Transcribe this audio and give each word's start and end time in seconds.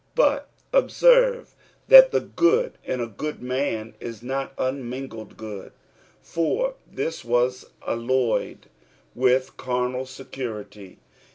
But 0.15 0.49
observe 0.73 1.53
that 1.87 2.09
the 2.11 2.21
good 2.21 2.79
in 2.83 3.01
a 3.01 3.05
good 3.05 3.39
man 3.39 3.93
is 3.99 4.23
not 4.23 4.51
unmingled 4.57 5.37
good, 5.37 5.73
for 6.23 6.73
this 6.91 7.23
was 7.23 7.69
alloyed 7.85 8.65
with 9.13 9.55
carnal 9.57 10.07
security. 10.07 10.97